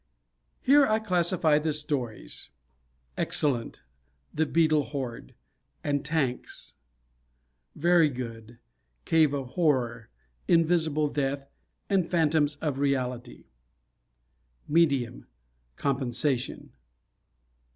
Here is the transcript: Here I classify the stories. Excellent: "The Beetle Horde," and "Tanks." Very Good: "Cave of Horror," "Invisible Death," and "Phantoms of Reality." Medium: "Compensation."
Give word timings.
Here 0.63 0.87
I 0.87 0.97
classify 0.97 1.59
the 1.59 1.73
stories. 1.73 2.49
Excellent: 3.19 3.83
"The 4.33 4.47
Beetle 4.47 4.81
Horde," 4.85 5.35
and 5.83 6.03
"Tanks." 6.03 6.73
Very 7.75 8.09
Good: 8.09 8.57
"Cave 9.05 9.31
of 9.35 9.49
Horror," 9.49 10.09
"Invisible 10.47 11.07
Death," 11.07 11.47
and 11.87 12.09
"Phantoms 12.09 12.55
of 12.61 12.79
Reality." 12.79 13.45
Medium: 14.67 15.27
"Compensation." 15.75 16.71